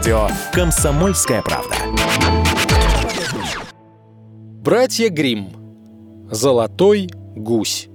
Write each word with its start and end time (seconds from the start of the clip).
Радио 0.00 0.28
«Комсомольская 0.54 1.42
правда». 1.42 1.76
Братья 4.62 5.10
Гримм. 5.10 5.50
Золотой 6.30 7.10
гусь. 7.36 7.90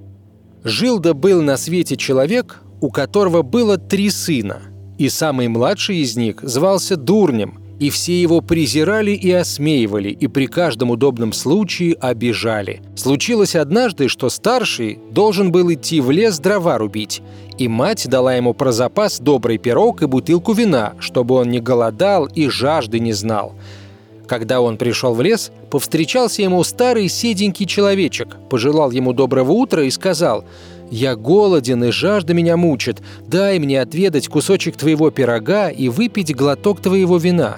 Жил 0.64 1.00
да 1.00 1.16
был 1.16 1.42
на 1.42 1.58
свете 1.58 1.98
человек, 1.98 2.62
у 2.80 2.92
которого 2.92 3.42
было 3.42 3.80
три 3.80 4.12
сына, 4.12 4.62
и 5.00 5.10
самый 5.10 5.48
младший 5.48 5.98
из 5.98 6.16
них 6.16 6.42
звался 6.44 6.96
Дурнем, 6.96 7.60
и 7.80 7.90
все 7.90 8.22
его 8.22 8.42
презирали 8.42 9.12
и 9.12 9.32
осмеивали, 9.32 10.10
и 10.10 10.28
при 10.28 10.48
каждом 10.48 10.92
удобном 10.92 11.34
случае 11.34 11.96
обижали. 11.96 12.82
Случилось 12.96 13.56
однажды, 13.56 14.08
что 14.08 14.30
старший 14.30 15.00
должен 15.12 15.52
был 15.52 15.72
идти 15.74 16.02
в 16.02 16.12
лес 16.12 16.40
дрова 16.40 16.78
рубить, 16.78 17.22
и 17.58 17.68
мать 17.68 18.08
дала 18.08 18.36
ему 18.36 18.54
про 18.54 18.72
запас 18.72 19.20
добрый 19.20 19.58
пирог 19.58 20.02
и 20.02 20.06
бутылку 20.08 20.54
вина, 20.54 20.94
чтобы 21.00 21.36
он 21.36 21.50
не 21.50 21.60
голодал 21.60 22.26
и 22.26 22.48
жажды 22.50 23.00
не 23.00 23.14
знал– 23.14 23.54
когда 24.28 24.62
он 24.62 24.78
пришел 24.78 25.14
в 25.14 25.22
лес, 25.22 25.52
повстречался 25.70 26.42
ему 26.42 26.64
старый 26.64 27.08
седенький 27.08 27.66
человечек, 27.66 28.38
пожелал 28.50 28.92
ему 28.92 29.14
доброго 29.14 29.52
утра 29.52 29.84
и 29.84 29.92
сказал 29.92 30.46
«Я 30.92 31.16
голоден, 31.16 31.84
и 31.84 31.92
жажда 31.92 32.34
меня 32.34 32.58
мучит. 32.58 33.02
Дай 33.28 33.60
мне 33.60 33.82
отведать 33.82 34.28
кусочек 34.28 34.78
твоего 34.78 35.10
пирога 35.12 35.70
и 35.70 35.90
выпить 35.90 36.36
глоток 36.36 36.82
твоего 36.82 37.18
вина». 37.18 37.58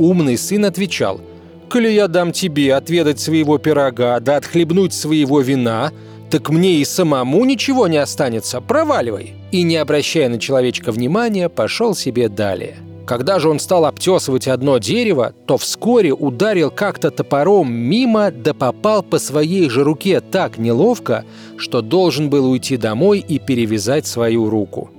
Умный 0.00 0.38
сын 0.38 0.64
отвечал 0.64 1.20
«Коли 1.68 1.90
я 1.90 2.08
дам 2.08 2.32
тебе 2.32 2.74
отведать 2.74 3.20
своего 3.20 3.58
пирога, 3.58 4.18
да 4.20 4.36
отхлебнуть 4.36 4.94
своего 4.94 5.42
вина, 5.42 5.92
так 6.30 6.48
мне 6.48 6.76
и 6.76 6.86
самому 6.86 7.44
ничего 7.44 7.86
не 7.86 7.98
останется, 7.98 8.62
проваливай!» 8.62 9.34
И, 9.52 9.62
не 9.62 9.76
обращая 9.76 10.30
на 10.30 10.40
человечка 10.40 10.90
внимания, 10.90 11.50
пошел 11.50 11.94
себе 11.94 12.30
далее– 12.30 12.76
когда 13.10 13.40
же 13.40 13.50
он 13.50 13.58
стал 13.58 13.86
обтесывать 13.86 14.46
одно 14.46 14.78
дерево, 14.78 15.34
то 15.46 15.58
вскоре 15.58 16.12
ударил 16.12 16.70
как-то 16.70 17.10
топором 17.10 17.72
мимо, 17.72 18.30
да 18.30 18.54
попал 18.54 19.02
по 19.02 19.18
своей 19.18 19.68
же 19.68 19.82
руке 19.82 20.20
так 20.20 20.58
неловко, 20.58 21.24
что 21.56 21.82
должен 21.82 22.30
был 22.30 22.48
уйти 22.48 22.76
домой 22.76 23.18
и 23.18 23.40
перевязать 23.40 24.06
свою 24.06 24.48
руку. 24.48 24.92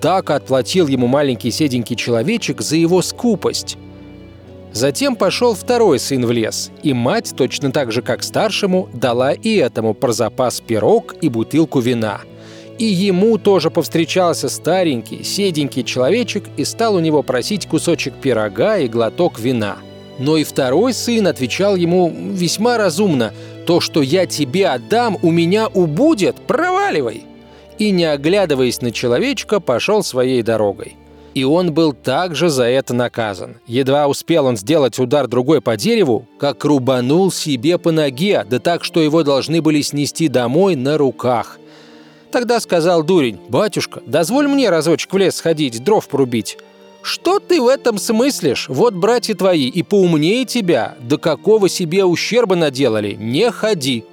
Так 0.00 0.30
отплатил 0.30 0.86
ему 0.86 1.08
маленький 1.08 1.50
седенький 1.50 1.96
человечек 1.96 2.60
за 2.60 2.76
его 2.76 3.02
скупость. 3.02 3.76
Затем 4.72 5.16
пошел 5.16 5.54
второй 5.54 5.98
сын 5.98 6.24
в 6.24 6.30
лес, 6.30 6.70
и 6.82 6.92
мать, 6.92 7.34
точно 7.36 7.72
так 7.72 7.90
же, 7.90 8.02
как 8.02 8.22
старшему, 8.22 8.88
дала 8.92 9.32
и 9.32 9.56
этому 9.56 9.94
про 9.94 10.12
запас 10.12 10.60
пирог 10.60 11.14
и 11.20 11.28
бутылку 11.28 11.80
вина– 11.80 12.20
и 12.78 12.84
ему 12.84 13.38
тоже 13.38 13.70
повстречался 13.70 14.48
старенький, 14.48 15.24
седенький 15.24 15.82
человечек 15.82 16.44
и 16.56 16.64
стал 16.64 16.94
у 16.94 17.00
него 17.00 17.22
просить 17.22 17.66
кусочек 17.66 18.14
пирога 18.14 18.78
и 18.78 18.88
глоток 18.88 19.40
вина. 19.40 19.78
Но 20.18 20.36
и 20.36 20.44
второй 20.44 20.94
сын 20.94 21.26
отвечал 21.26 21.76
ему 21.76 22.10
весьма 22.10 22.78
разумно 22.78 23.32
«То, 23.66 23.80
что 23.80 24.00
я 24.00 24.26
тебе 24.26 24.68
отдам, 24.68 25.18
у 25.22 25.30
меня 25.30 25.68
убудет, 25.68 26.36
проваливай!» 26.36 27.24
И, 27.78 27.90
не 27.90 28.04
оглядываясь 28.04 28.80
на 28.80 28.90
человечка, 28.90 29.60
пошел 29.60 30.02
своей 30.02 30.42
дорогой. 30.42 30.96
И 31.38 31.44
он 31.44 31.72
был 31.72 31.92
также 31.92 32.48
за 32.48 32.64
это 32.64 32.92
наказан. 32.92 33.56
Едва 33.66 34.08
успел 34.08 34.46
он 34.46 34.56
сделать 34.56 34.98
удар 34.98 35.28
другой 35.28 35.60
по 35.60 35.76
дереву, 35.76 36.26
как 36.38 36.64
рубанул 36.64 37.30
себе 37.30 37.78
по 37.78 37.92
ноге, 37.92 38.44
да 38.50 38.58
так, 38.58 38.82
что 38.82 39.00
его 39.00 39.22
должны 39.22 39.62
были 39.62 39.80
снести 39.82 40.28
домой 40.28 40.74
на 40.74 40.98
руках– 40.98 41.58
Тогда 42.30 42.60
сказал 42.60 43.02
дурень, 43.02 43.40
«Батюшка, 43.48 44.02
дозволь 44.04 44.48
мне 44.48 44.68
разочек 44.68 45.12
в 45.12 45.16
лес 45.16 45.36
сходить, 45.36 45.82
дров 45.82 46.06
порубить». 46.08 46.58
«Что 47.00 47.38
ты 47.38 47.62
в 47.62 47.68
этом 47.68 47.96
смыслишь? 47.96 48.68
Вот 48.68 48.92
братья 48.92 49.34
твои 49.34 49.68
и 49.68 49.82
поумнее 49.82 50.44
тебя, 50.44 50.96
до 51.00 51.16
какого 51.16 51.68
себе 51.68 52.04
ущерба 52.04 52.54
наделали, 52.54 53.14
не 53.14 53.50
ходи». 53.50 54.04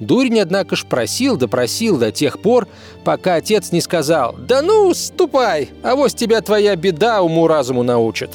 Дурень, 0.00 0.40
однако 0.40 0.76
ж, 0.76 0.84
просил 0.84 1.36
да 1.36 1.46
до 1.46 2.12
тех 2.12 2.40
пор, 2.40 2.66
пока 3.04 3.36
отец 3.36 3.72
не 3.72 3.80
сказал 3.80 4.34
«Да 4.38 4.62
ну, 4.62 4.92
ступай, 4.94 5.70
а 5.82 5.94
вот 5.94 6.14
тебя 6.14 6.40
твоя 6.40 6.76
беда 6.76 7.22
уму-разуму 7.22 7.82
научит». 7.82 8.30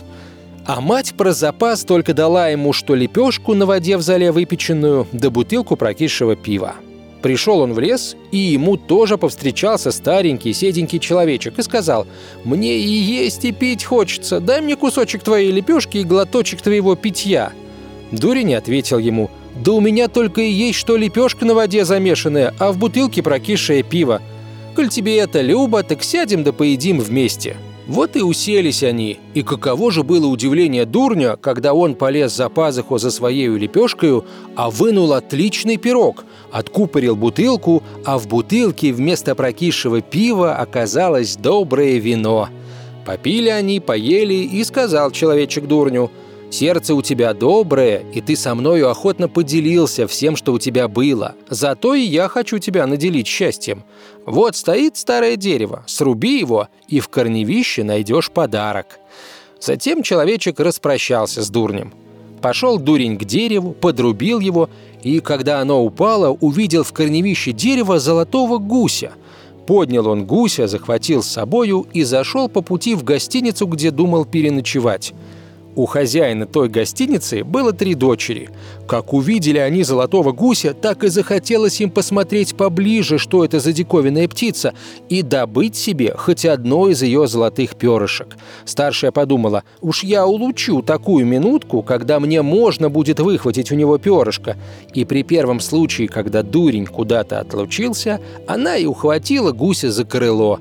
А 0.66 0.82
мать 0.82 1.16
про 1.18 1.34
запас 1.34 1.84
только 1.84 2.14
дала 2.14 2.50
ему 2.50 2.74
что 2.74 2.94
лепешку 2.94 3.56
на 3.56 3.66
воде 3.66 3.98
в 3.98 4.02
зале 4.02 4.32
выпеченную, 4.32 5.08
да 5.12 5.30
бутылку 5.30 5.76
прокисшего 5.76 6.36
пива. 6.36 6.76
Пришел 7.22 7.60
он 7.60 7.74
в 7.74 7.80
лес, 7.80 8.16
и 8.32 8.38
ему 8.38 8.78
тоже 8.78 9.18
повстречался 9.18 9.92
старенький, 9.92 10.54
седенький 10.54 11.00
человечек 11.00 11.60
и 11.60 11.64
сказал, 11.64 12.08
«Мне 12.46 12.78
и 12.78 12.88
есть, 12.88 13.44
и 13.44 13.52
пить 13.52 13.84
хочется. 13.84 14.40
Дай 14.40 14.62
мне 14.62 14.76
кусочек 14.76 15.24
твоей 15.24 15.52
лепешки 15.52 15.98
и 15.98 16.04
глоточек 16.04 16.62
твоего 16.62 16.96
питья». 16.96 17.52
Дурень 18.12 18.56
ответил 18.56 19.00
ему, 19.00 19.30
«Да 19.56 19.74
у 19.74 19.82
меня 19.82 20.08
только 20.08 20.42
и 20.42 20.50
есть 20.50 20.80
что 20.80 20.96
лепешка 20.96 21.46
на 21.46 21.54
воде 21.54 21.86
замешанная, 21.86 22.54
а 22.60 22.72
в 22.72 22.78
бутылке 22.78 23.22
прокисшее 23.22 23.84
пиво. 23.84 24.22
Коль 24.76 24.90
тебе 24.90 25.18
это 25.18 25.42
любо, 25.42 25.84
так 25.84 26.04
сядем 26.04 26.44
да 26.44 26.54
поедим 26.54 27.00
вместе». 27.00 27.58
Вот 27.90 28.16
и 28.16 28.22
уселись 28.22 28.84
они, 28.84 29.18
и 29.34 29.42
каково 29.42 29.92
же 29.92 30.04
было 30.04 30.28
удивление 30.28 30.86
дурня, 30.86 31.38
когда 31.38 31.74
он 31.74 31.96
полез 31.96 32.36
за 32.36 32.48
пазуху 32.48 33.00
за 33.00 33.10
своей 33.10 33.48
лепешкою, 33.48 34.26
а 34.56 34.70
вынул 34.70 35.12
отличный 35.12 35.78
пирог, 35.78 36.24
откупорил 36.52 37.16
бутылку, 37.16 37.82
а 38.06 38.20
в 38.20 38.28
бутылке 38.28 38.94
вместо 38.94 39.34
прокисшего 39.34 40.02
пива 40.02 40.56
оказалось 40.56 41.36
доброе 41.36 41.98
вино. 41.98 42.50
Попили 43.08 43.50
они, 43.50 43.80
поели, 43.80 44.36
и 44.36 44.64
сказал 44.64 45.10
человечек 45.10 45.66
дурню– 45.66 46.12
Сердце 46.52 46.96
у 46.96 47.02
тебя 47.04 47.34
доброе, 47.36 48.04
и 48.12 48.22
ты 48.22 48.36
со 48.36 48.56
мною 48.56 48.90
охотно 48.90 49.28
поделился 49.28 50.08
всем, 50.08 50.36
что 50.36 50.54
у 50.54 50.60
тебя 50.60 50.88
было. 50.88 51.36
Зато 51.48 51.94
и 51.94 52.02
я 52.02 52.28
хочу 52.28 52.58
тебя 52.58 52.88
наделить 52.88 53.28
счастьем. 53.28 53.84
Вот 54.26 54.56
стоит 54.56 54.98
старое 54.98 55.36
дерево, 55.36 55.84
сруби 55.86 56.40
его, 56.40 56.68
и 56.88 57.00
в 57.00 57.10
корневище 57.10 57.84
найдешь 57.84 58.32
подарок». 58.32 59.00
Затем 59.62 60.04
человечек 60.04 60.62
распрощался 60.62 61.44
с 61.44 61.50
дурнем. 61.50 61.94
Пошел 62.42 62.80
дурень 62.80 63.18
к 63.18 63.26
дереву, 63.26 63.74
подрубил 63.74 64.40
его, 64.40 64.70
и, 65.04 65.20
когда 65.20 65.60
оно 65.60 65.84
упало, 65.84 66.30
увидел 66.30 66.84
в 66.84 66.94
корневище 66.94 67.52
дерева 67.52 68.00
золотого 68.00 68.58
гуся. 68.58 69.12
Поднял 69.68 70.08
он 70.08 70.26
гуся, 70.26 70.68
захватил 70.68 71.22
с 71.22 71.28
собою 71.28 71.86
и 71.92 72.04
зашел 72.04 72.48
по 72.48 72.62
пути 72.62 72.96
в 72.96 73.04
гостиницу, 73.04 73.68
где 73.68 73.92
думал 73.92 74.26
переночевать– 74.26 75.14
у 75.76 75.86
хозяина 75.86 76.46
той 76.46 76.70
гостиницы 76.70 77.44
было 77.44 77.74
три 77.74 77.96
дочери. 77.96 78.50
Как 78.88 79.14
увидели 79.14 79.58
они 79.58 79.84
золотого 79.84 80.32
гуся, 80.32 80.74
так 80.74 81.04
и 81.04 81.10
захотелось 81.10 81.80
им 81.80 81.92
посмотреть 81.92 82.56
поближе, 82.56 83.18
что 83.18 83.46
это 83.46 83.60
за 83.60 83.72
диковинная 83.72 84.28
птица, 84.28 84.74
и 85.10 85.22
добыть 85.22 85.76
себе 85.76 86.14
хоть 86.18 86.46
одно 86.46 86.90
из 86.90 87.02
ее 87.02 87.28
золотых 87.28 87.76
перышек. 87.76 88.36
Старшая 88.66 89.12
подумала, 89.12 89.64
уж 89.82 90.04
я 90.04 90.26
улучу 90.26 90.82
такую 90.82 91.26
минутку, 91.26 91.84
когда 91.84 92.20
мне 92.20 92.42
можно 92.42 92.90
будет 92.90 93.20
выхватить 93.20 93.72
у 93.72 93.76
него 93.76 93.98
перышко. 93.98 94.58
И 94.94 95.06
при 95.06 95.24
первом 95.24 95.60
случае, 95.60 96.08
когда 96.08 96.44
дурень 96.44 96.86
куда-то 96.86 97.40
отлучился, 97.40 98.20
она 98.48 98.76
и 98.78 98.86
ухватила 98.86 99.52
гуся 99.52 99.92
за 99.92 100.04
крыло. 100.04 100.60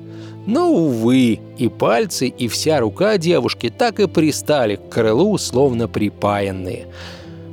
Но, 0.51 0.71
увы, 0.71 1.39
и 1.59 1.67
пальцы, 1.67 2.27
и 2.27 2.47
вся 2.47 2.79
рука 2.79 3.19
девушки 3.19 3.69
так 3.69 3.99
и 3.99 4.07
пристали 4.07 4.77
к 4.77 4.89
крылу, 4.89 5.37
словно 5.37 5.87
припаянные. 5.87 6.87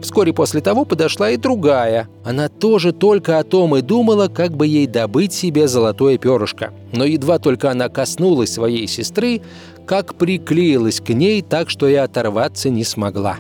Вскоре 0.01 0.33
после 0.33 0.62
того 0.62 0.87
подошла 0.87 1.29
и 1.31 1.37
другая. 1.37 2.09
Она 2.25 2.49
тоже 2.49 2.93
только 2.93 3.39
о 3.39 3.45
том 3.45 3.77
и 3.77 3.83
думала, 3.83 4.29
как 4.29 4.57
бы 4.57 4.67
ей 4.67 4.87
добыть 4.87 5.34
себе 5.34 5.69
золотое 5.69 6.17
перышко. 6.17 6.73
Но 6.91 7.04
едва 7.04 7.39
только 7.39 7.71
она 7.71 7.91
коснулась 7.91 8.54
своей 8.54 8.87
сестры, 8.87 9.43
как 9.84 10.15
приклеилась 10.15 11.01
к 11.01 11.10
ней 11.10 11.43
так, 11.43 11.69
что 11.69 11.87
и 11.89 11.95
оторваться 11.95 12.71
не 12.71 12.83
смогла. 12.83 13.37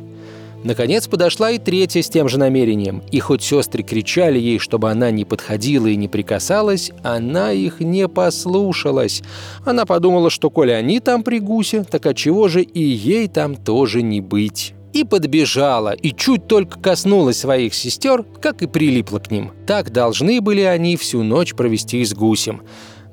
Наконец 0.64 1.06
подошла 1.06 1.50
и 1.50 1.58
третья 1.58 2.02
с 2.02 2.08
тем 2.08 2.28
же 2.28 2.38
намерением, 2.38 3.02
и 3.10 3.20
хоть 3.20 3.42
сестры 3.42 3.82
кричали 3.82 4.38
ей, 4.38 4.58
чтобы 4.58 4.90
она 4.90 5.10
не 5.10 5.24
подходила 5.24 5.86
и 5.86 5.96
не 5.96 6.08
прикасалась, 6.08 6.90
она 7.02 7.52
их 7.52 7.80
не 7.80 8.08
послушалась. 8.08 9.22
Она 9.64 9.84
подумала, 9.84 10.30
что 10.30 10.50
коли 10.50 10.72
они 10.72 11.00
там 11.00 11.22
при 11.22 11.38
гусе, 11.38 11.84
так 11.84 12.06
отчего 12.06 12.48
же 12.48 12.62
и 12.62 12.82
ей 12.82 13.28
там 13.28 13.54
тоже 13.56 14.02
не 14.02 14.20
быть 14.20 14.74
и 14.96 15.04
подбежала, 15.04 15.92
и 15.92 16.10
чуть 16.10 16.46
только 16.46 16.80
коснулась 16.80 17.38
своих 17.38 17.74
сестер, 17.74 18.24
как 18.40 18.62
и 18.62 18.66
прилипла 18.66 19.18
к 19.18 19.30
ним. 19.30 19.52
Так 19.66 19.92
должны 19.92 20.40
были 20.40 20.62
они 20.62 20.96
всю 20.96 21.22
ночь 21.22 21.54
провести 21.54 22.02
с 22.02 22.14
гусем. 22.14 22.62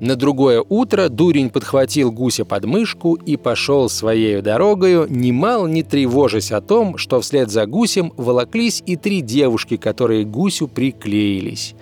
На 0.00 0.16
другое 0.16 0.64
утро 0.68 1.08
дурень 1.08 1.50
подхватил 1.50 2.10
гуся 2.10 2.44
под 2.44 2.64
мышку 2.64 3.14
и 3.14 3.36
пошел 3.36 3.88
своей 3.88 4.40
дорогою, 4.40 5.06
немало 5.08 5.66
не 5.66 5.82
тревожась 5.82 6.52
о 6.52 6.60
том, 6.60 6.98
что 6.98 7.20
вслед 7.20 7.50
за 7.50 7.66
гусем 7.66 8.12
волоклись 8.16 8.82
и 8.86 8.96
три 8.96 9.20
девушки, 9.20 9.76
которые 9.76 10.24
гусю 10.24 10.68
приклеились. 10.68 11.74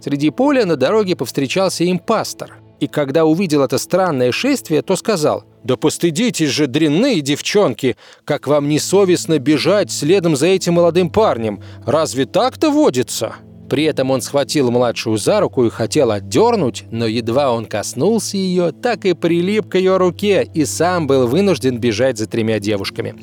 Среди 0.00 0.30
поля 0.30 0.64
на 0.64 0.76
дороге 0.76 1.16
повстречался 1.16 1.84
им 1.84 1.98
пастор. 1.98 2.56
И 2.80 2.86
когда 2.86 3.24
увидел 3.24 3.62
это 3.62 3.76
странное 3.76 4.30
шествие, 4.30 4.82
то 4.82 4.94
сказал 4.96 5.44
«Да 5.64 5.76
постыдитесь 5.76 6.50
же, 6.50 6.68
дрянные 6.68 7.20
девчонки! 7.20 7.96
Как 8.24 8.46
вам 8.46 8.68
несовестно 8.68 9.38
бежать 9.38 9.90
следом 9.90 10.36
за 10.36 10.46
этим 10.46 10.74
молодым 10.74 11.10
парнем! 11.10 11.60
Разве 11.84 12.24
так-то 12.24 12.70
водится?» 12.70 13.34
При 13.68 13.84
этом 13.84 14.10
он 14.10 14.20
схватил 14.20 14.70
младшую 14.70 15.18
за 15.18 15.40
руку 15.40 15.64
и 15.64 15.70
хотел 15.70 16.10
отдернуть, 16.10 16.84
но 16.90 17.06
едва 17.06 17.52
он 17.52 17.66
коснулся 17.66 18.36
ее, 18.36 18.72
так 18.72 19.04
и 19.04 19.12
прилип 19.12 19.68
к 19.68 19.76
ее 19.76 19.96
руке 19.96 20.48
и 20.54 20.64
сам 20.64 21.06
был 21.06 21.26
вынужден 21.26 21.78
бежать 21.78 22.18
за 22.18 22.26
тремя 22.26 22.58
девушками. 22.58 23.14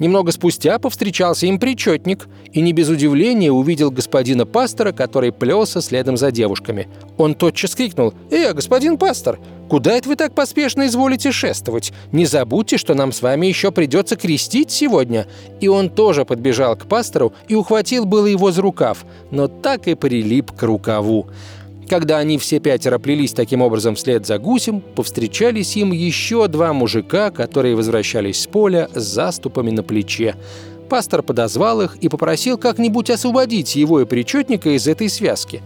Немного 0.00 0.32
спустя 0.32 0.78
повстречался 0.78 1.46
им 1.46 1.58
причетник 1.58 2.26
и 2.54 2.62
не 2.62 2.72
без 2.72 2.88
удивления 2.88 3.52
увидел 3.52 3.90
господина 3.90 4.46
пастора, 4.46 4.92
который 4.92 5.30
плелся 5.30 5.82
следом 5.82 6.16
за 6.16 6.30
девушками. 6.30 6.88
Он 7.18 7.34
тотчас 7.34 7.74
крикнул 7.74 8.14
«Э, 8.30 8.54
господин 8.54 8.96
пастор, 8.96 9.38
куда 9.68 9.92
это 9.92 10.08
вы 10.08 10.16
так 10.16 10.34
поспешно 10.34 10.86
изволите 10.86 11.32
шествовать? 11.32 11.92
Не 12.12 12.24
забудьте, 12.24 12.78
что 12.78 12.94
нам 12.94 13.12
с 13.12 13.20
вами 13.20 13.44
еще 13.46 13.72
придется 13.72 14.16
крестить 14.16 14.70
сегодня». 14.70 15.26
И 15.60 15.68
он 15.68 15.90
тоже 15.90 16.24
подбежал 16.24 16.76
к 16.76 16.86
пастору 16.86 17.34
и 17.48 17.54
ухватил 17.54 18.06
было 18.06 18.24
его 18.24 18.50
за 18.52 18.62
рукав, 18.62 19.04
но 19.30 19.48
так 19.48 19.79
и 19.88 19.94
прилип 19.94 20.52
к 20.52 20.62
рукаву. 20.62 21.26
Когда 21.90 22.18
они 22.18 22.38
все 22.38 22.60
пятеро 22.60 23.00
плелись 23.00 23.32
таким 23.32 23.62
образом 23.62 23.96
вслед 23.96 24.24
за 24.24 24.38
гусем, 24.38 24.80
повстречались 24.80 25.76
им 25.76 25.90
еще 25.90 26.46
два 26.46 26.72
мужика, 26.72 27.32
которые 27.32 27.74
возвращались 27.74 28.42
с 28.42 28.46
поля 28.46 28.88
с 28.94 29.02
заступами 29.02 29.72
на 29.72 29.82
плече. 29.82 30.36
Пастор 30.88 31.24
подозвал 31.24 31.82
их 31.82 31.96
и 31.96 32.08
попросил 32.08 32.58
как-нибудь 32.58 33.10
освободить 33.10 33.74
его 33.74 34.00
и 34.00 34.04
причетника 34.04 34.70
из 34.70 34.86
этой 34.86 35.08
связки. 35.08 35.62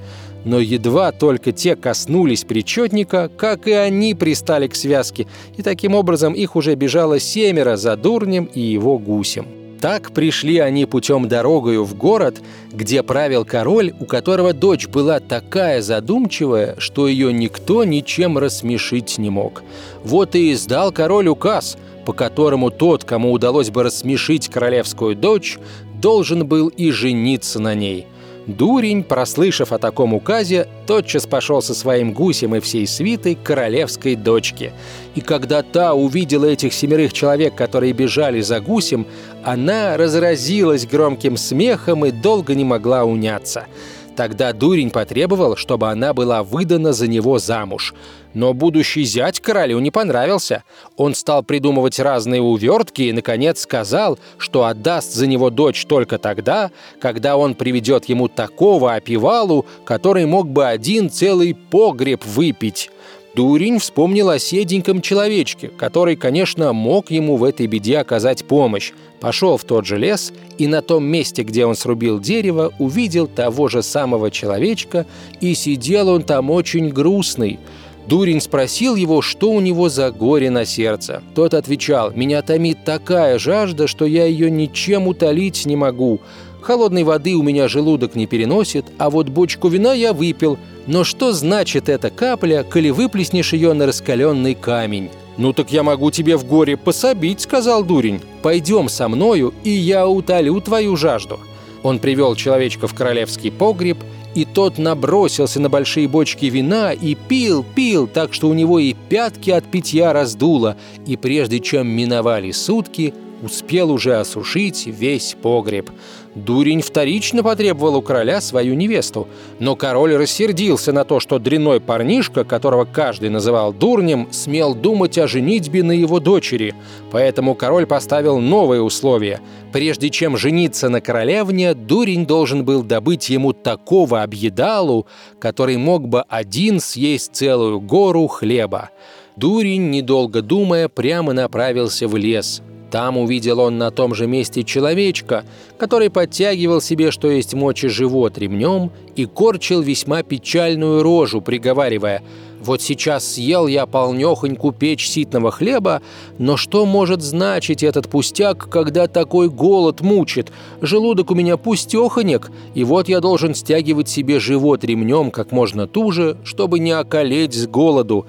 Но 0.47 0.61
едва 0.61 1.13
только 1.13 1.53
те 1.53 1.77
коснулись 1.77 2.45
причетника, 2.45 3.31
как 3.35 3.67
и 3.67 3.73
они 3.73 4.15
пристали 4.15 4.67
к 4.67 4.75
связке, 4.75 5.27
и 5.59 5.63
таким 5.63 5.95
образом 5.95 6.33
их 6.33 6.57
уже 6.57 6.75
бежало 6.75 7.21
семеро 7.21 7.77
за 7.77 7.97
дурнем 7.97 8.45
и 8.45 8.61
его 8.61 8.99
гусем. 8.99 9.64
Так 9.81 10.13
пришли 10.13 10.59
они 10.59 10.87
путем 10.87 11.29
дорогою 11.29 11.85
в 11.85 11.95
город, 11.95 12.41
где 12.73 13.03
правил 13.03 13.45
король, 13.45 13.93
у 14.01 14.07
которого 14.07 14.53
дочь 14.53 14.87
была 14.89 15.21
такая 15.21 15.83
задумчивая, 15.83 16.77
что 16.79 17.07
ее 17.07 17.33
никто 17.33 17.85
ничем 17.85 18.39
рассмешить 18.39 19.19
не 19.19 19.31
мог. 19.31 19.63
Вот 20.03 20.35
и 20.35 20.53
издал 20.53 20.93
король 20.93 21.29
указ, 21.29 21.77
по 22.07 22.13
которому 22.13 22.71
тот, 22.71 23.05
кому 23.05 23.33
удалось 23.33 23.71
бы 23.71 23.83
рассмешить 23.83 24.49
королевскую 24.49 25.17
дочь, 25.17 25.59
должен 26.01 26.47
был 26.47 26.69
и 26.69 26.91
жениться 26.91 27.59
на 27.61 27.75
ней– 27.75 28.07
Дурень, 28.47 29.03
прослышав 29.03 29.73
о 29.73 29.79
таком 29.79 30.13
указе, 30.13 30.69
тотчас 30.87 31.27
пошел 31.27 31.63
со 31.63 31.75
своим 31.75 32.13
гусем 32.13 32.55
и 32.55 32.61
всей 32.61 32.87
свитой 32.87 33.37
к 33.37 33.43
королевской 33.43 34.17
дочке. 34.17 34.73
И 35.15 35.21
когда 35.21 35.63
та 35.63 35.95
увидела 35.95 36.45
этих 36.45 36.75
семерых 36.75 37.13
человек, 37.13 37.55
которые 37.55 37.93
бежали 37.93 38.41
за 38.41 38.61
гусем, 38.61 39.07
она 39.43 39.97
разразилась 39.97 40.87
громким 40.87 41.37
смехом 41.37 42.05
и 42.05 42.11
долго 42.11 42.55
не 42.55 42.65
могла 42.65 43.05
уняться. 43.05 43.67
Тогда 44.17 44.53
дурень 44.53 44.91
потребовал, 44.91 45.57
чтобы 45.57 45.91
она 45.91 46.15
была 46.15 46.43
выдана 46.43 46.93
за 46.93 47.09
него 47.09 47.39
замуж. 47.39 47.95
Но 48.33 48.53
будущий 48.53 49.05
зять 49.05 49.41
королю 49.41 49.79
не 49.81 49.91
понравился. 49.91 50.63
Он 50.97 51.15
стал 51.15 51.43
придумывать 51.43 51.99
разные 51.99 52.41
увертки 52.41 53.03
и, 53.03 53.13
наконец, 53.13 53.61
сказал, 53.61 54.19
что 54.39 54.65
отдаст 54.65 55.13
за 55.13 55.27
него 55.27 55.51
дочь 55.51 55.85
только 55.87 56.19
тогда, 56.19 56.71
когда 57.01 57.37
он 57.37 57.55
приведет 57.55 58.07
ему 58.07 58.29
такого 58.29 58.95
опивалу, 58.95 59.67
который 59.85 60.27
мог 60.27 60.49
бы 60.49 60.67
один 60.67 61.11
целый 61.11 61.55
погреб 61.55 62.25
выпить. 62.25 62.91
Дурень 63.35 63.81
вспомнил 63.81 64.31
о 64.31 64.39
седеньком 64.39 65.01
человечке, 65.01 65.69
который, 65.69 66.15
конечно, 66.15 66.73
мог 66.73 67.11
ему 67.11 67.37
в 67.37 67.43
этой 67.43 67.67
беде 67.67 67.99
оказать 67.99 68.45
помощь. 68.45 68.93
Пошел 69.21 69.57
в 69.57 69.65
тот 69.65 69.87
же 69.87 69.99
лес 69.99 70.33
и 70.57 70.69
на 70.69 70.83
том 70.83 71.05
месте, 71.05 71.43
где 71.43 71.67
он 71.67 71.75
срубил 71.75 72.21
дерево, 72.21 72.73
увидел 72.79 73.27
того 73.27 73.67
же 73.67 73.83
самого 73.83 74.31
человечка, 74.31 75.05
и 75.41 75.55
сидел 75.55 76.11
он 76.11 76.23
там 76.23 76.49
очень 76.51 76.91
грустный. 76.91 77.59
Дурень 78.07 78.41
спросил 78.41 78.95
его, 78.95 79.21
что 79.21 79.51
у 79.51 79.61
него 79.61 79.89
за 79.89 80.13
горе 80.13 80.51
на 80.51 80.65
сердце. 80.65 81.23
Тот 81.35 81.55
отвечал, 81.55 82.13
«Меня 82.13 82.43
томит 82.43 82.85
такая 82.85 83.39
жажда, 83.39 83.89
что 83.89 84.05
я 84.05 84.27
ее 84.27 84.51
ничем 84.51 85.09
утолить 85.09 85.67
не 85.67 85.75
могу. 85.75 86.21
Холодной 86.65 87.03
воды 87.03 87.35
у 87.35 87.43
меня 87.43 87.69
желудок 87.69 88.15
не 88.15 88.27
переносит, 88.27 88.87
а 88.97 89.11
вот 89.11 89.29
бочку 89.29 89.69
вина 89.69 89.93
я 89.93 90.15
выпил, 90.15 90.57
но 90.87 91.05
что 91.05 91.35
значит 91.35 91.91
эта 91.91 92.09
капля, 92.09 92.65
коли 92.65 92.89
выплеснешь 92.89 93.53
ее 93.53 93.75
на 93.75 93.85
раскаленный 93.85 94.55
камень? 94.55 95.11
«Ну 95.37 95.53
так 95.53 95.71
я 95.71 95.83
могу 95.83 96.11
тебе 96.11 96.39
в 96.39 96.47
горе 96.47 96.79
пособить»,— 96.79 97.41
сказал 97.43 97.85
дурень. 97.85 98.23
«Пойдем 98.41 98.89
со 98.89 99.09
мною, 99.09 99.53
и 99.63 99.69
я 99.69 100.09
утолю 100.09 100.59
твою 100.63 100.97
жажду». 100.97 101.39
Он 101.83 101.99
привел 101.99 102.35
человечка 102.35 102.89
в 102.89 102.95
королевский 102.95 103.53
погреб, 103.53 103.99
и 104.35 104.47
тот 104.47 104.79
набросился 104.79 105.61
на 105.61 105.69
большие 105.69 106.09
бочки 106.09 106.47
вина 106.47 106.95
и 106.95 107.15
пил, 107.15 107.63
пил, 107.75 108.07
так 108.07 108.33
что 108.33 108.49
у 108.49 108.55
него 108.55 108.79
и 108.79 108.95
пятки 109.11 109.51
от 109.51 109.67
питья 109.67 110.15
раздуло, 110.15 110.79
и 111.07 111.19
прежде 111.19 111.61
чем 111.61 111.89
миновали 111.89 112.53
сутки, 112.53 113.13
успел 113.45 113.91
уже 113.91 114.17
осушить 114.17 114.87
весь 114.87 115.37
погреб. 115.41 115.91
Дурень 116.35 116.81
вторично 116.81 117.45
потребовал 117.45 117.97
у 117.97 118.03
короля 118.03 118.41
свою 118.41 118.75
невесту, 118.75 119.29
но 119.61 119.77
король 119.77 120.17
рассердился 120.17 120.93
на 120.93 121.05
то, 121.05 121.21
что 121.21 121.39
дряной 121.39 121.81
парнишка, 121.81 122.45
которого 122.45 122.85
каждый 122.85 123.31
называл 123.31 123.73
дурнем, 123.73 124.29
смел 124.33 124.75
думать 124.75 125.17
о 125.19 125.29
женитьбе 125.29 125.85
на 125.85 125.93
его 125.93 126.19
дочери. 126.19 126.75
Поэтому 127.13 127.55
король 127.55 127.87
поставил 127.87 128.41
новые 128.41 128.83
условия. 128.83 129.41
Прежде 129.73 130.11
чем 130.11 130.37
жениться 130.37 130.89
на 130.89 131.01
королевне, 131.01 131.75
дурень 131.75 132.27
должен 132.27 132.65
был 132.65 132.83
добыть 132.83 133.29
ему 133.31 133.53
такого 133.53 134.23
объедалу, 134.23 135.07
который 135.39 135.77
мог 135.77 136.09
бы 136.09 136.23
один 136.23 136.81
съесть 136.81 137.31
целую 137.35 137.81
гору 137.81 138.27
хлеба. 138.27 138.91
Дурень, 139.37 139.91
недолго 139.91 140.43
думая, 140.43 140.89
прямо 140.89 141.33
направился 141.33 142.09
в 142.09 142.17
лес– 142.17 142.61
там 142.95 143.19
увидел 143.19 143.59
он 143.59 143.77
на 143.77 143.91
том 143.91 144.15
же 144.15 144.29
месте 144.29 144.63
человечка, 144.63 145.45
который 145.79 146.11
подтягивал 146.11 146.81
себе, 146.81 147.11
что 147.11 147.29
есть 147.29 147.53
мочи, 147.53 147.89
живот 147.89 148.39
ремнем 148.39 148.93
и 149.17 149.25
корчил 149.25 149.81
весьма 149.81 150.23
печальную 150.23 151.03
рожу, 151.03 151.41
приговаривая 151.41 152.23
«Вот 152.61 152.81
сейчас 152.83 153.35
съел 153.35 153.67
я 153.67 153.87
полнёхоньку 153.87 154.71
печь 154.71 155.09
ситного 155.09 155.51
хлеба, 155.51 156.03
но 156.39 156.57
что 156.57 156.87
может 156.87 157.21
значить 157.21 157.83
этот 157.83 158.09
пустяк, 158.09 158.71
когда 158.71 159.09
такой 159.09 159.51
голод 159.51 160.01
мучит? 160.01 160.53
Желудок 160.81 161.33
у 161.33 161.35
меня 161.35 161.57
пустёхонек, 161.57 162.53
и 162.75 162.85
вот 162.85 163.09
я 163.09 163.21
должен 163.21 163.57
стягивать 163.57 164.09
себе 164.09 164.39
живот 164.39 164.85
ремнем 164.85 165.33
как 165.33 165.51
можно 165.51 165.89
туже, 165.89 166.37
чтобы 166.45 166.79
не 166.79 166.93
околеть 166.93 167.55
с 167.55 167.67
голоду». 167.67 168.25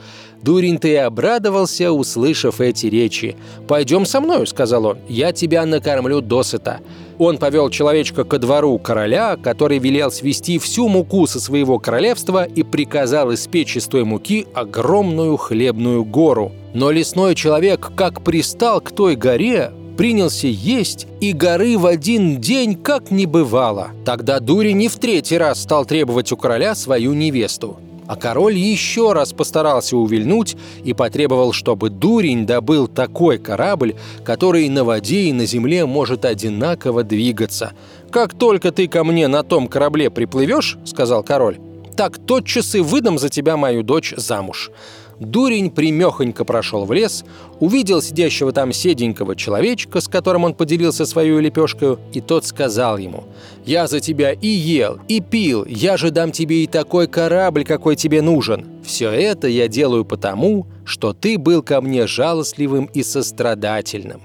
Дурень-то 0.45 0.87
и 0.87 0.93
обрадовался, 0.93 1.91
услышав 1.91 2.61
эти 2.61 2.85
речи. 2.85 3.35
«Пойдем 3.67 4.05
со 4.05 4.21
мною»,— 4.21 4.45
сказал 4.47 4.85
он,— 4.85 4.97
«я 5.09 5.31
тебя 5.31 5.65
накормлю 5.65 6.21
досыта». 6.21 6.81
Он 7.17 7.39
повел 7.39 7.71
человечка 7.71 8.23
ко 8.25 8.37
двору 8.37 8.77
короля, 8.77 9.37
который 9.37 9.79
велел 9.79 10.11
свести 10.11 10.59
всю 10.59 10.87
муку 10.87 11.25
со 11.25 11.39
своего 11.39 11.79
королевства 11.79 12.43
и 12.43 12.61
приказал 12.61 13.33
испечь 13.33 13.75
из 13.75 13.87
той 13.87 14.03
муки 14.03 14.45
огромную 14.53 15.35
хлебную 15.37 16.05
гору. 16.05 16.51
Но 16.75 16.91
лесной 16.91 17.33
человек, 17.33 17.91
как 17.95 18.21
пристал 18.21 18.81
к 18.81 18.91
той 18.91 19.15
горе, 19.15 19.71
принялся 19.97 20.47
есть, 20.47 21.07
и 21.21 21.33
горы 21.33 21.75
в 21.79 21.87
один 21.87 22.39
день 22.39 22.75
как 22.75 23.09
не 23.09 23.25
бывало. 23.25 23.89
Тогда 24.05 24.39
Дури 24.39 24.73
не 24.73 24.89
в 24.89 24.97
третий 24.97 25.39
раз 25.39 25.63
стал 25.63 25.85
требовать 25.85 26.31
у 26.31 26.37
короля 26.37 26.75
свою 26.75 27.13
невесту. 27.13 27.79
А 28.07 28.15
король 28.15 28.55
еще 28.55 29.13
раз 29.13 29.33
постарался 29.33 29.97
увильнуть 29.97 30.55
и 30.83 30.93
потребовал, 30.93 31.53
чтобы 31.53 31.89
дурень 31.89 32.45
добыл 32.45 32.87
такой 32.87 33.37
корабль, 33.37 33.95
который 34.23 34.69
на 34.69 34.83
воде 34.83 35.23
и 35.23 35.33
на 35.33 35.45
земле 35.45 35.85
может 35.85 36.25
одинаково 36.25 37.03
двигаться. 37.03 37.73
«Как 38.11 38.33
только 38.33 38.71
ты 38.71 38.87
ко 38.87 39.03
мне 39.03 39.27
на 39.27 39.43
том 39.43 39.67
корабле 39.67 40.09
приплывешь,— 40.09 40.77
сказал 40.85 41.23
король,— 41.23 41.57
так 41.97 42.17
тотчас 42.17 42.75
и 42.75 42.79
выдам 42.79 43.17
за 43.17 43.29
тебя 43.29 43.57
мою 43.57 43.81
дочь 43.81 44.13
замуж». 44.15 44.71
Дурень 45.19 45.71
примехонько 45.71 46.43
прошел 46.43 46.85
в 46.85 46.91
лес, 46.91 47.23
увидел 47.59 48.01
сидящего 48.01 48.51
там 48.51 48.71
седенького 48.73 49.35
человечка, 49.35 50.01
с 50.01 50.07
которым 50.07 50.43
он 50.43 50.53
поделился 50.53 51.05
свою 51.05 51.39
лепешкой, 51.39 51.97
и 52.13 52.21
тот 52.21 52.45
сказал 52.45 52.97
ему, 52.97 53.23
«Я 53.65 53.87
за 53.87 53.99
тебя 53.99 54.33
и 54.33 54.47
ел, 54.47 54.99
и 55.07 55.21
пил, 55.21 55.65
я 55.65 55.97
же 55.97 56.11
дам 56.11 56.31
тебе 56.31 56.63
и 56.63 56.67
такой 56.67 57.07
корабль, 57.07 57.63
какой 57.63 57.95
тебе 57.95 58.21
нужен. 58.21 58.65
Все 58.83 59.09
это 59.09 59.47
я 59.47 59.67
делаю 59.67 60.05
потому, 60.05 60.67
что 60.85 61.13
ты 61.13 61.37
был 61.37 61.63
ко 61.63 61.81
мне 61.81 62.07
жалостливым 62.07 62.85
и 62.93 63.01
сострадательным. 63.01 64.21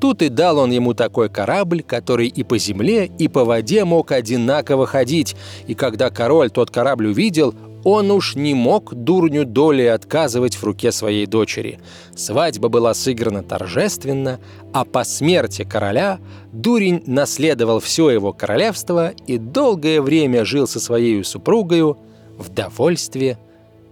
Тут 0.00 0.22
и 0.22 0.28
дал 0.28 0.58
он 0.58 0.70
ему 0.70 0.94
такой 0.94 1.28
корабль, 1.28 1.82
который 1.82 2.28
и 2.28 2.44
по 2.44 2.56
земле, 2.56 3.10
и 3.18 3.26
по 3.26 3.44
воде 3.44 3.84
мог 3.84 4.12
одинаково 4.12 4.86
ходить. 4.86 5.34
И 5.66 5.74
когда 5.74 6.10
король 6.10 6.50
тот 6.50 6.70
корабль 6.70 7.08
увидел, 7.08 7.54
Он 7.84 8.10
уж 8.10 8.34
не 8.34 8.54
мог 8.54 8.94
дурню 8.94 9.44
доли 9.44 9.84
отказывать 9.84 10.56
в 10.56 10.64
руке 10.64 10.92
своей 10.92 11.26
дочери. 11.26 11.78
Свадьба 12.16 12.68
была 12.68 12.94
сыграна 12.94 13.42
торжественно, 13.42 14.40
а 14.72 14.84
по 14.84 15.04
смерти 15.04 15.64
короля 15.64 16.18
дурень 16.52 17.02
наследовал 17.06 17.80
все 17.80 18.10
его 18.10 18.32
королевство 18.32 19.10
и 19.26 19.38
долгое 19.38 20.02
время 20.02 20.44
жил 20.44 20.66
со 20.66 20.80
своей 20.80 21.22
супругою 21.24 21.98
в 22.36 22.48
довольстве 22.48 23.38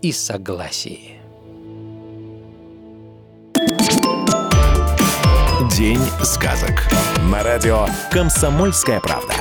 и 0.03 0.13
согласии. 0.13 1.13
День 5.77 6.01
сказок. 6.23 6.89
На 7.31 7.43
радио 7.43 7.87
«Комсомольская 8.11 9.01
правда». 9.01 9.35